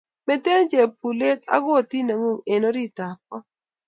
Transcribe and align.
Mete 0.27 0.51
chepkulet 0.69 1.41
ak 1.55 1.63
koti 1.65 1.99
ngung 2.07 2.41
eng 2.51 2.65
orit 2.69 2.97
ab 3.07 3.17
ko 3.29 3.37